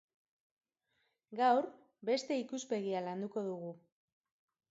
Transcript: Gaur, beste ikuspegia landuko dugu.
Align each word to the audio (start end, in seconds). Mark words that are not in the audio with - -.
Gaur, 1.41 1.67
beste 2.11 2.39
ikuspegia 2.45 3.05
landuko 3.09 3.47
dugu. 3.51 3.69